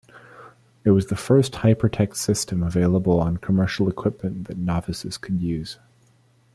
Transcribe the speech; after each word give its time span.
It 0.83 0.89
was 0.89 1.05
the 1.05 1.15
first 1.15 1.53
hypertext 1.53 2.15
system 2.15 2.63
available 2.63 3.19
on 3.19 3.37
commercial 3.37 3.87
equipment 3.87 4.47
that 4.47 4.57
novices 4.57 5.19
could 5.19 5.39
use. 5.43 5.77